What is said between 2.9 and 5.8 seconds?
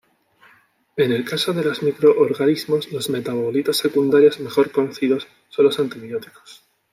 los metabolitos secundarios mejor conocidos son los